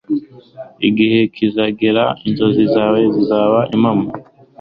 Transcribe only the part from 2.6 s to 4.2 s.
zawe zizaba impamo